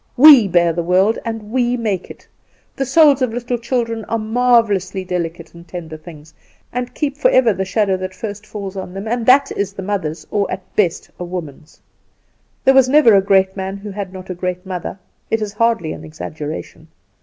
We 0.17 0.47
bear 0.47 0.73
the 0.73 0.81
world, 0.81 1.19
and 1.23 1.51
we 1.51 1.77
make 1.77 2.09
it. 2.09 2.27
The 2.75 2.87
souls 2.87 3.21
of 3.21 3.31
little 3.35 3.59
children 3.59 4.03
are 4.05 4.17
marvellously 4.17 5.03
delicate 5.03 5.53
and 5.53 5.67
tender 5.67 5.95
things, 5.95 6.33
and 6.73 6.95
keep 6.95 7.15
forever 7.17 7.53
the 7.53 7.65
shadow 7.65 7.97
that 7.97 8.15
first 8.15 8.43
falls 8.47 8.75
on 8.75 8.95
them, 8.95 9.07
and 9.07 9.27
that 9.27 9.51
is 9.51 9.73
the 9.73 9.83
mother's 9.83 10.25
or 10.31 10.49
at 10.51 10.75
best 10.75 11.11
a 11.19 11.23
woman's. 11.23 11.79
There 12.65 12.73
was 12.73 12.89
never 12.89 13.13
a 13.13 13.21
great 13.21 13.55
man 13.55 13.77
who 13.77 13.91
had 13.91 14.11
not 14.11 14.31
a 14.31 14.33
great 14.33 14.65
mother 14.65 14.97
it 15.29 15.39
is 15.39 15.53
hardly 15.53 15.93
an 15.93 16.03
exaggeration. 16.03 16.87